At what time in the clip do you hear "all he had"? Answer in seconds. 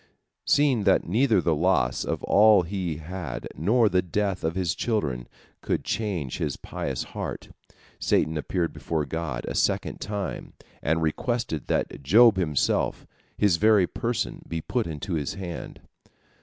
2.23-3.47